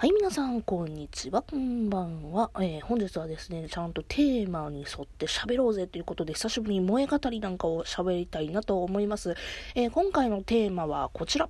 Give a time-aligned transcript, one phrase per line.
[0.00, 2.52] はい、皆さん、こんにちは、こんばんは。
[2.60, 9.34] えー、本日はですね、ちゃんとテーマに沿って喋ろうぜということで、久しぶりに萌え語りなんかを喋りたいなと思います。
[9.74, 11.48] えー、今回のテーマはこちら。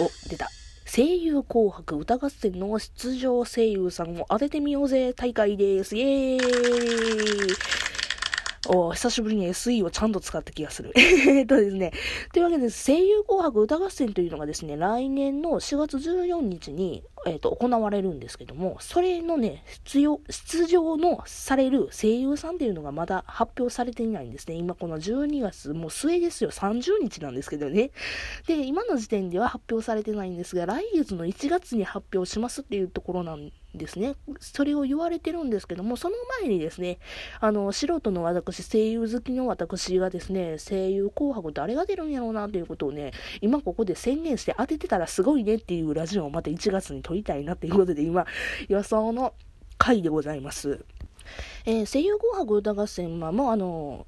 [0.00, 0.50] お、出た。
[0.84, 5.96] 声優紅白歌合戦の出場声優さんを当ててみようぜ大会です。
[5.96, 7.74] イェーイ
[8.66, 10.92] お久しぶりに SE をちゃんと使った気がする。
[10.96, 11.92] え っとですね。
[12.32, 24.54] というわけで、声優紅白歌合戦というのがですね、来年の4月14日に、えっ、ー、と、行われるんですけども、それのね、出場、出場のされる声優さんっていうのがまだ発表されていないんですね。
[24.54, 26.50] 今この12月、もう末ですよ。
[26.50, 27.90] 30日なんですけどね。
[28.46, 34.14] で、今の時点では発表されてないんですが、来月の1月に発表しますっていうところなんですね。
[34.40, 36.98] それを言われてるんですけども、その前にですね、
[37.40, 48.26] あの、素人の私、声優好きの私がですね、声優紅白誰が出るんやろうなということをね、今ここで宣言して当ててたらすごいねっていうラジオをまた1月に撮りたいなっていうことで、今、
[48.68, 49.34] 予想の
[49.78, 50.84] 回でございます。
[51.64, 54.06] えー、声優紅白歌合戦はもうあの、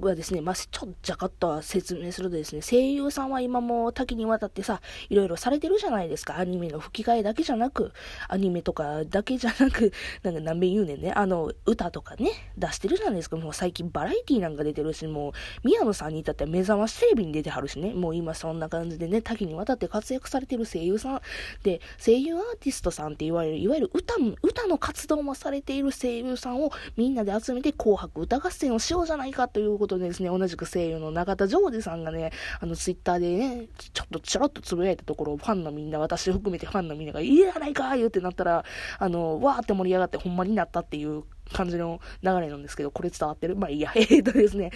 [0.00, 6.38] はですね、まあ、ちょっとじゃかっと説明するとですね、声優さんは今も多岐にわたってさ、いろいろされてるじゃないですか。
[6.38, 7.92] アニメの吹き替えだけじゃなく、
[8.28, 13.36] アニメとかだけじゃなく、なんか何べん言うねんね、あの、歌とかね、出してるじゃないですか。
[13.36, 21.20] もう最近バラエティーなんか出てるし、もう、宮野さんに至っては目覚ましテレビに出てはるしね、もう今そんな感じでね、多岐にわたって活躍されてる声優さん。
[21.62, 38.64] で、声優アーティストさんって言われる、いわゆる歌、歌の活動もされている声優さんをみんなで集めて紅白歌合戦をしようじゃないかとということでですね、同じく声優の中田ジョージさんがね、あの、ツイッターでね、ちょっとちょろっとつぶやいたところ、ファンのみんな、私含めてファンのみんなが、いいやないか言うってなったら、
[38.98, 43.56] あの、わーって盛り上がってほんまになったっていう感じの流れなんですけど、これ伝わってる？
[43.56, 44.70] まあいいや、 えーとですね。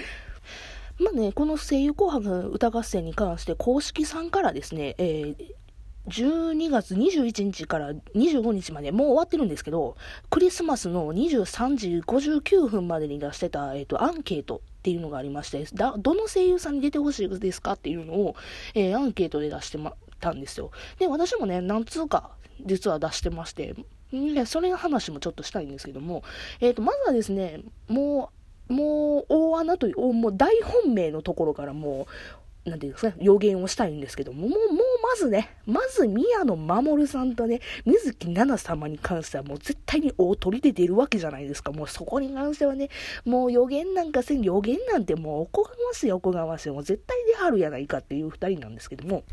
[0.99, 5.55] まあね、この声優紅白歌合戦に関して公式さんからですね、えー
[6.09, 9.97] 12月21日から25日までもう終わってるんですけど、
[10.31, 18.37] クリスマスの23時59分までに出してた、えっ、ー、と、アンケートっていうのがありまして、だ、どの声優さんに出てほしいですかっていうのを、
[18.75, 20.71] えー、アンケートで出してま、たんですよ。
[20.99, 22.31] で、私もね、何通か
[22.65, 23.75] 実は出してまして、
[24.13, 26.23] で、それの話もちょっとしたいんですけども、
[26.61, 28.31] えっ、ー、と、まずはですね、も
[28.69, 32.07] う、もう、大穴という、もう大本命のところからも
[32.67, 41.73] う、なんていうんですか、予言をしたいんですけども、もう、もうまずね、まず宮野守さんとね、水木奈々様に関してはもう絶対に大鳥で出るわけじゃないですか。
[41.73, 42.89] もうそこに関してはね、
[43.27, 49.25] もう予言なんかせん、予言なんてもうおこがましいおこがましい、もう絶対出はるやないかっていう2人なんですけども、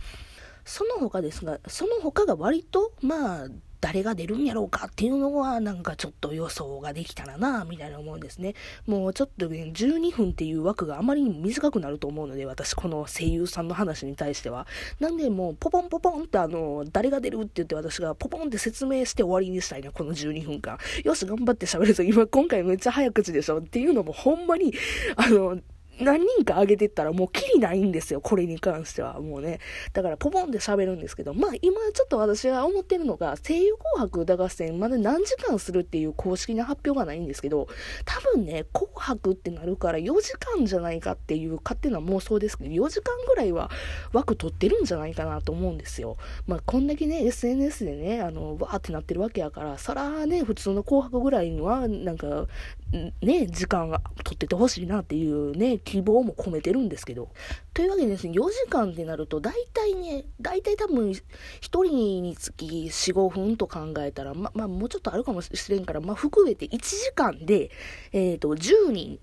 [0.65, 3.47] その他ですが、その他が割と、まあ、
[3.81, 8.53] 誰が出るんやろうかっていうのはなんかちょっと予想ができたらなみたいな思うんですね。
[8.85, 14.67] もうちょっとね、12分っていう枠があまりに短くなると思うので、私この声優さんの話に対しては。
[14.99, 20.77] なんでもうポポンポポンってあの、誰が出るって言って私がポポンって説明して終わりにしたいな、この12分間。
[21.03, 22.03] よし、頑張って喋るぞ。
[22.03, 24.73] 今今回めっちゃ早口でしょっていうのもほんまに、
[25.15, 25.57] あの、
[26.01, 29.19] 何人か上げてったらもうキリないんですよ、これに関しては。
[29.19, 29.59] もうね。
[29.93, 37.67] だからポポンって喋るんですけど、まあ今ちょっと私が思ってるのが、声優紅白歌合戦まで何時間するっていう公式な発表がないんですけど、
[38.05, 43.69] 多分ね、紅白ってなるから4時間じゃないかっていう勝手な妄想ですけど、4時間ぐらいは
[44.13, 46.17] 枠取ってるんじゃないかなと思うんですよ。
[46.47, 52.47] まあこんだけね、SNS でね、あの、わーってなってるわけやから、そらね、普通の紅白ぐらいには、なんか、
[52.91, 57.29] ね、時間が取っててほしいなっていうね、希望も込めてるんですけど。
[57.73, 61.21] というわけでですね、4時間ってなると、大体ね、大体多分、1
[61.61, 61.83] 人
[62.21, 67.71] につき4、5分と考えたら、ま、まあ、もうちょっとあるかもしれんから、まあ、含めて1時間で、
[68.11, 69.19] えっ、ー、と、10人、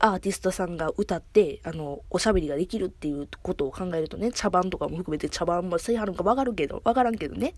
[0.00, 7.54] アーティストさんが歌って、あの、おしゃべりができるっていうことを考えるとね、茶番とかも含めて茶番もせいはるんかわかるけど、わからんけどね。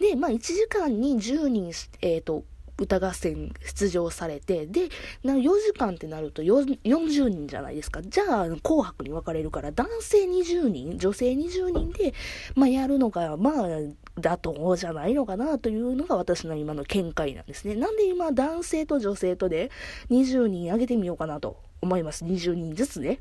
[0.00, 2.44] で、まあ、1時間に10人、えっ、ー、と、
[2.78, 4.88] 歌合戦出場されて、で、
[5.24, 8.02] 4時間ってなると40人じゃないですか。
[8.02, 12.14] じゃあ、紅白に分かれるから、男性20人、女性20人で、
[12.54, 13.68] まあ、やるのが、まあ、
[14.18, 17.74] 妥当じゃないのかなというのが私の今の見解なんですね。
[17.74, 19.70] なんで今、男性と女性とで
[20.10, 22.24] 20人上げてみようかなと思います。
[22.24, 23.20] 20人ずつね。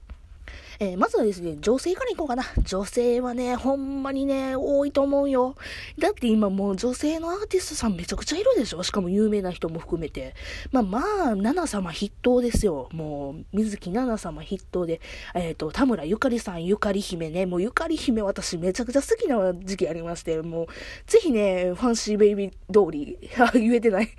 [0.80, 2.44] えー、まずはですね、女性からいこうかな。
[2.64, 5.56] 女性はね、ほんまにね、多いと思うよ。
[6.00, 10.34] だって今もう女性のアーティストさんめちゃくちゃいるでしょしかも有名な人も含めて。
[10.72, 11.04] まあまあ、
[11.36, 12.90] 奈々様筆頭ですよ。
[12.94, 15.02] もう、水木奈々様筆頭で、
[15.36, 20.68] えっ、ー、と、田村ゆかりさん、ゆかり姫ね、もうゆかり姫私めちゃくちゃ好きな時期ありまして、もう、
[21.06, 23.20] ぜひね、ファンシーベイビー通り、
[23.54, 24.10] 言えてない。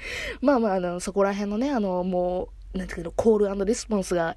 [0.40, 4.36] まあまあ、あの、そこら辺のね、あの、もう、なんていうの、コールレスポンスが、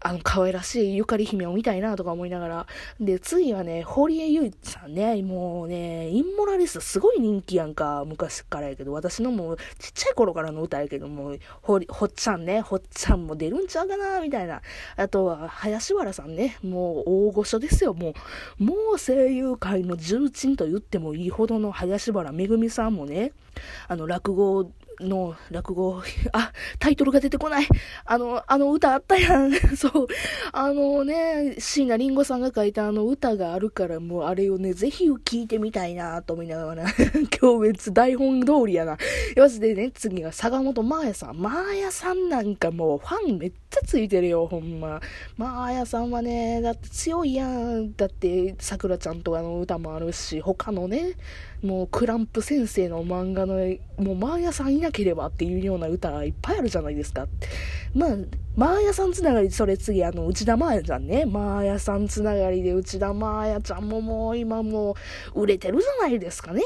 [0.00, 2.66] あの、可愛らしいゆかり姫を見たいなとか思いながら。
[3.00, 14.62] で、次はね、堀江雄一さんね、もうね、インモラリストすごい人気やんか、昔からやけど、私のもうちっちゃい頃からの歌やけども、ほほっちゃんね、ほっちゃんも出るんちゃうかな、みたいな。
[14.96, 18.14] あとは、林原さんね、もう大御所ですよ、も
[18.60, 18.64] う。
[18.64, 23.32] もう声優界の重鎮と言ってもいいほどの林原めぐみさんもね、
[23.88, 26.02] あの、落語の落語、
[26.32, 27.66] あ、タイトルが出てこない。
[28.04, 29.52] あの、あの歌あったやん。
[29.76, 30.06] そう。
[30.52, 36.90] あのね、椎名林檎さんが書いたあの歌があるから、もうあれをね、ぜひ聞いてみたいなと思いながらな、
[37.40, 38.98] 今日別台本通りやな。
[39.36, 41.36] よしでね、次が坂本真綾さん。
[41.36, 45.00] 真綾さんなんかもうファンめっちゃついてるよ、ほんま。
[45.36, 47.94] 真綾さんはね、だって強いやん。
[47.96, 51.14] だって、桜ちゃんとかの歌もあるし、他のね、
[51.62, 53.54] もうクランプ先生の漫画の、
[53.96, 57.26] もうマーヤさんなければっていうような歌がいっぱいあるじゃないですか。
[57.94, 58.10] まあ、
[58.56, 61.24] マーヤさんつながり、それ次、あの、内田マーヤちゃんね。
[61.24, 64.94] マーヤさんつながりで内田マーヤちゃんももう今も
[65.34, 66.62] う売れてるじゃないですかね。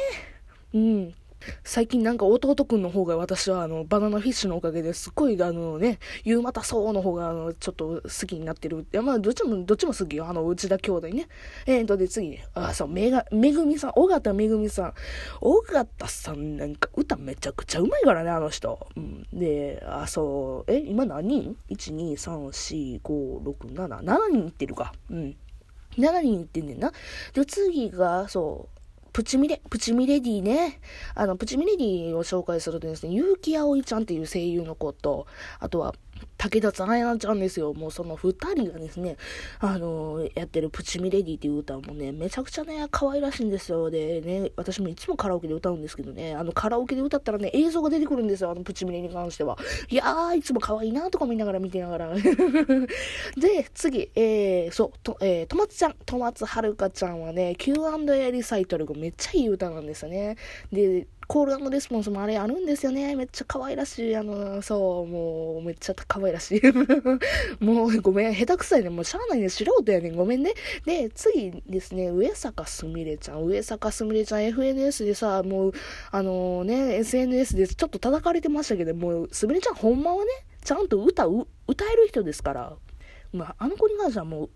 [0.75, 1.15] うん。
[1.65, 8.81] 最近なんか弟くんの方が私はあの、バナナフィッシュのおかげですっごいあのね、ゆうまたそうの方があの、ちょっと好きになってる。
[8.81, 10.27] いやまあ、どっちも、どっちも好きよ。
[10.29, 11.29] あの、内田兄弟ね。
[11.67, 14.95] えーと、で次ね、あ、そう、めが、めぐみさん、尾形めぐみさん。
[15.41, 18.87] 尾形さんなんか歌めちゃくちゃうまいからね、あの人。
[18.97, 19.27] うん。
[19.33, 21.29] で、あ、そう、え、今何？
[21.29, 24.93] 人 ?1、2、3、4、5、6、7、7人いってるか。
[25.11, 25.37] うん。
[25.97, 26.93] 7人いってんねんな。
[27.35, 28.78] で、次が、そう、
[29.19, 30.79] プチミレ、プチミレディね。
[31.17, 35.27] あの、プチミレディを紹介するとですね、結城葵ちゃんっていう声優の子と、
[35.59, 35.93] あとは、
[36.39, 37.75] 武田さやなちゃんですよ。
[37.75, 39.17] もうその二人がですね、
[39.59, 43.91] あのー、やってるプチミレディっていう歌もね、めちゃくちゃね、可愛らしいんですよ。
[43.91, 48.53] でね、私もいつもカラオケで歌うんですけどね、あのカラオケで歌ったらね、映像が出てくるんですよ。
[48.53, 49.59] あのプチミレに関しては。
[49.89, 52.15] いやー、いつも可愛いなとか見ながら見てながら。
[53.37, 60.37] で、次、えー、そう、と、えー、とまつちゃん、とまつはるかちゃんはね、Q&A リサイタルがめっちゃいい歌なんですよね。
[60.71, 63.15] で、コールレスポンスもあれあるんですよね。
[63.15, 64.17] めっちゃ可愛らしい。
[64.17, 66.63] あの、そう、もう、めっちゃ可愛らしい。
[67.63, 68.89] もう、ごめん、下手くさいね。
[68.89, 69.51] もう、しゃあないね。
[69.51, 70.17] 素人やねん。
[70.17, 70.55] ごめんね。
[70.87, 73.43] で、次ですね、上坂すみれちゃん。
[73.43, 75.73] 上坂すみれちゃん、FNS でさ、もう、
[76.11, 80.31] あのね、SNS でちょっと叩かれてましたけど、もう、すみれちゃん、ほんまはね、
[80.65, 82.77] ちゃんと歌う、歌える人ですから。
[83.35, 84.51] まあ、あの子に関してはもう、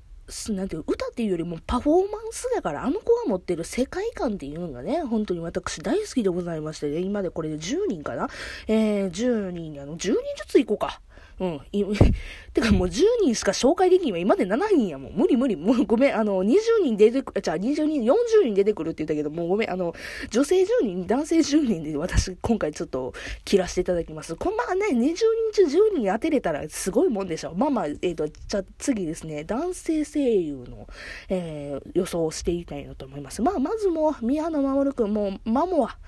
[0.52, 8.28] なんていう、歌っていうよりもパフォーマンスだから、あの子が持ってる世界観っていうのがね、本当に私大好きでございまして、ね、今でこれで10人かな？
[8.66, 11.00] えー、10人、あの、10人ずつ行こうか。
[11.42, 11.60] うん。
[12.54, 14.18] てかもう10人しか紹介できんわ。
[14.18, 15.12] 今まで7人やもん。
[15.12, 15.56] 無理無理。
[15.56, 16.16] もうごめん。
[16.16, 19.70] あの、20人出てくる、じゃあ20人、40人出てくるって言ったけど、もうごめん。
[19.70, 19.92] あの、
[20.30, 23.12] 女性10人、男性10人で私今回ちょっと
[23.44, 24.36] 切らせていただきます。
[24.36, 25.16] こんまね、20人
[25.52, 27.54] 中10人当てれたらすごいもんでしょ。
[27.56, 30.86] まあまあ、えっ、ー、と、じゃあ次ですね、男性声優の、
[31.28, 33.42] えー、予想をしていきたいなと思います。
[33.42, 35.98] まあ、まずもう、宮野守くん、もう、マモは、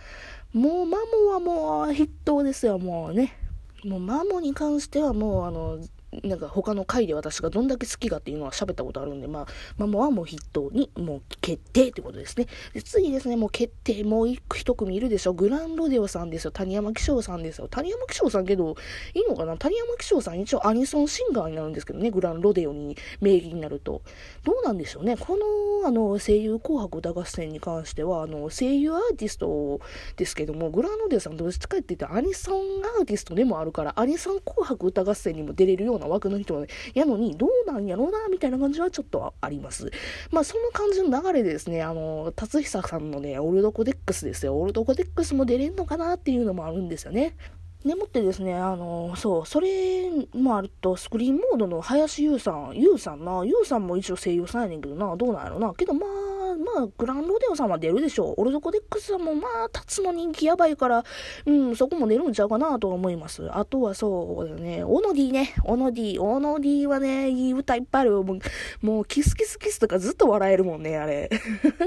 [0.52, 3.43] もうマモはもう筆頭ですよ、もうね。
[3.84, 5.78] もうマモに関してはもうあの
[6.22, 9.46] なんか他の回で私がどんだけ好きかっていうのは喋ったことあるんで、まあ、
[9.76, 12.46] マモはもう筆頭に、もう決定ってことですね。
[12.72, 15.32] で、次ですね、もう決定、もう一組いるでしょ。
[15.32, 16.50] グランロデオさんですよ。
[16.50, 17.68] 谷山紀章さんですよ。
[17.68, 18.76] 谷山紀章さんけど、
[19.14, 19.56] いいのかな？
[19.56, 24.02] 谷山紀章さん一応アニソンシンガーになるんですけどね、グランロデオに名義になると。
[24.44, 25.16] どうなんでしょうね。
[25.16, 25.36] こ
[25.82, 29.80] の、あの、声優紅白歌合戦に関しては、あの、声優アーティスト
[30.16, 39.90] ですけども、グランロデオさんどっちかって言ってアニソンアーティストでもあるから、アニソン紅白歌合戦にも出れるような枠の人やのに、どうなんやろうな、みたいな感じはちょっとあります。
[40.30, 44.58] まあ、その感じの流れでですね、あの、達央さんのね、オルドコデックスですよ。
[44.58, 47.36] オルドコデックスも出れんのかなっていうのもあるんですよね。
[47.84, 55.74] でもってですね、あの、そう、それもあると、スクリーンモードの林勇さん、勇さんな、勇さんも一応声優さんやねんけどな、どうなんやろな。
[55.74, 56.33] けどまあ、
[56.82, 58.40] あ、グランロデオさんは出るでしょう。
[58.40, 61.04] オルドコデックスさんもまあ、たつの人気やばいから、
[61.46, 63.48] うん、そこも出るんちゃうかなと思います。
[63.52, 68.22] あとはそうだね、オノディね、オノディ、オノディはね、いい歌いっぱいある。
[68.22, 71.30] もう、もうキスキスキスとかずっと歌えるもんね、あれ。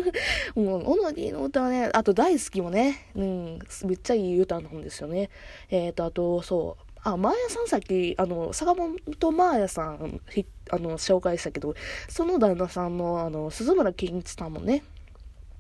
[0.56, 5.30] もう、オノディの歌はね、あと大好きもね、うん、めっちゃいい歌なんですよね。
[5.70, 10.22] えっ、ー、と、あと、そう、あ、マーヤさんさっき、あの、坂本マーヤさん、
[10.70, 11.76] あの、紹介したけど、
[12.08, 14.84] その旦那さんの、あの、鈴村健一さんもね、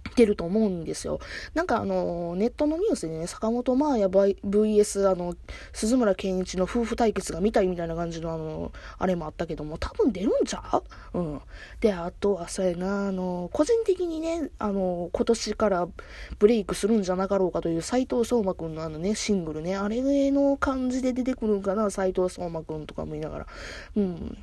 [0.10, 1.20] てると思うんですよ。
[1.54, 5.36] なんかあの、ネットのニュースでね、坂本真綾 VS あの、
[5.74, 10.82] 鈴村健一の夫婦対決が見たいみたいな感じのあの、あれもあったけども、多分出るんちゃ
[11.14, 11.20] う？
[11.20, 11.42] うん。
[11.80, 15.88] で、あとはそうやな、あの、個人的にね、あの、今年から
[16.40, 23.48] ブレイクするんじゃなかろうかという斎藤聡馬くんのあのね、シングルね、あれの感じで出てくるんかな、斎藤聡馬くんとかもいながら。
[23.96, 24.38] うん。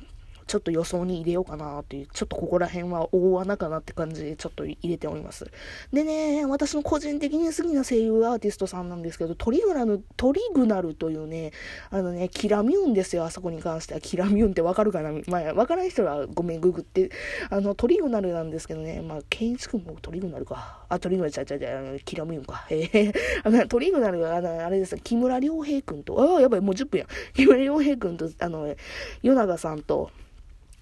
[0.47, 5.49] ちょっと予想に入れようかなっていう、ちょっとここら辺は大穴かなって感じでちょっと入れております。
[5.91, 11.51] でね、私の個人的に好きな声優アーティストさんなんですけど、トリグナル、トリグナルというね、
[11.89, 14.01] あのね、キラミューンですよ、あそこに関しては。
[14.01, 15.11] キラミューンってわかるかな？
[15.27, 17.09] まあ、わからない人はごめん、ググって。
[17.49, 20.85] あの、トリグナルなんですけどね、まあ、ケンイチ君もトリグナルか。
[20.89, 22.67] あ、トリグナルちゃうちゃうちゃう、キラミューンか。
[22.69, 27.07] えー、あの、トリグナルが、あ、れです、木村良平君と、ああ、やばい、もう10分や。
[27.33, 28.75] 木村良平君と、あの、
[29.23, 30.11] 与永さんと、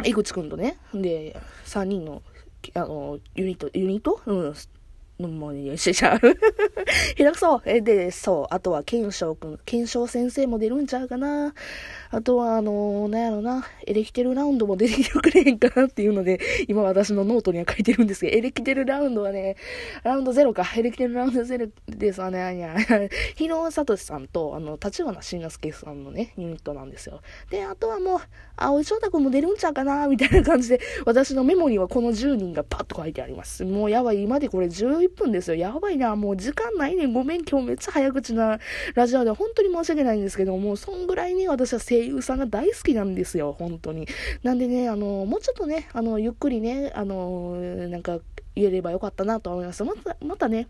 [0.05, 2.21] 井口くんとね、で、3人の、
[2.75, 4.21] あの、ユニット、ユニット？
[4.25, 6.19] うん、もう、よしよしゃ。
[7.15, 7.61] ひらくそう。
[7.65, 8.53] え、で、そう。
[8.53, 9.59] あとは、賢章くん。
[9.65, 11.53] 賢章先生も出るんちゃうかな。
[12.13, 13.65] あとは、あのー、なんやろな。
[13.87, 19.55] エレキテルラウンドも出てきてくれへんかなっていうので、今私のノートには書いてるんですけど、エレキテルラウンドはね、
[20.03, 20.63] ラウンドゼロか。
[20.77, 22.43] エレキテルラウンドゼロですわね。
[22.43, 22.75] あにゃ。
[23.35, 27.21] 日野聡さんと、あの、立花慎之介さんのね、ユニットなんですよ。
[27.49, 28.19] で、あとはもう、
[28.57, 33.65] 蒼井翔太くんも出るんちゃうかなみたいな感じで、 私のメモにはこの10人がパッと書いてあります。
[33.65, 34.21] もうやばい。
[34.21, 35.55] 今でこれ11分ですよ。
[35.55, 36.15] やばいな。
[36.15, 37.13] もう時間ないねん。
[37.13, 37.43] ごめん。
[37.43, 38.59] 今日めっちゃ早口な
[38.93, 43.55] ラジオで本当に申し訳ないんですけどもう、そんぐらいね、私は声優さんが大好きなんですよ。
[43.57, 44.07] 本当に。
[44.43, 48.19] なんでね、あの、もうちょっとね、あの、ゆっくりね、あの、なんか
[48.55, 49.83] 言えればよかったなと思います。
[49.83, 50.67] また、またね、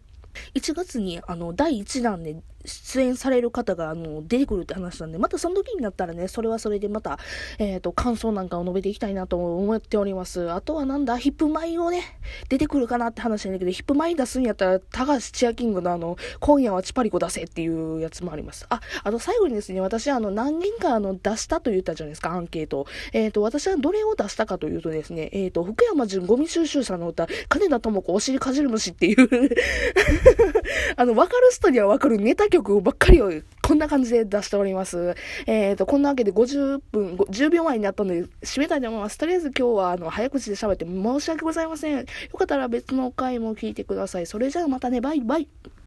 [0.55, 2.35] 1月にあの第1弾で
[2.65, 7.19] 出演される方があの出てくるって話なんで、またその時になったらね、それはそれでまた、
[7.59, 10.51] えっ、ー、と、感想なんかを述べていきたいなと思っております。
[10.51, 12.03] あとはなんだ、ヒップマイをね、
[12.49, 18.65] 出てくるかなって話なんだけど、ヒップマイ出すんやったら、高橋チアキングのあの、今夜はチパリコ出せっていうやつもあります。
[18.69, 22.85] あ、あと最後にですね、私はあの、何件かあの、出したと言ったじゃないですか、アンケート。
[23.11, 29.27] えっ、ー、と、私はどれを出したかというとですね、えっ、ー、と、福山潤ゴミ収集さんの歌、金田智子お尻かじる虫っていう
[30.95, 33.31] あの、わかる人にはわかるネタ曲ばっかりを
[33.63, 35.15] こんな感じで出しております。
[35.47, 39.17] えっ、ー、と、こんなわけで50分、10秒前になったので、締めたいと思います。
[39.17, 41.97] とりあえず今日は、あの、早口で喋って申し訳ございません。
[41.97, 42.05] よ
[42.37, 44.27] かったら別の回も聞いてください。
[44.27, 45.47] それじゃあまたね、バイバイ。